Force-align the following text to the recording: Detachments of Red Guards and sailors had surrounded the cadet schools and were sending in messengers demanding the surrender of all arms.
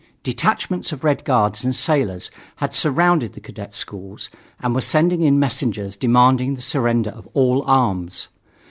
Detachments 0.23 0.91
of 0.91 1.03
Red 1.03 1.23
Guards 1.23 1.63
and 1.63 1.75
sailors 1.75 2.31
had 2.55 2.73
surrounded 2.73 3.33
the 3.33 3.39
cadet 3.39 3.75
schools 3.75 4.31
and 4.59 4.73
were 4.73 4.81
sending 4.81 5.21
in 5.21 5.37
messengers 5.37 5.95
demanding 5.95 6.55
the 6.55 6.61
surrender 6.63 7.11
of 7.11 7.27
all 7.35 7.61
arms. 7.67 8.27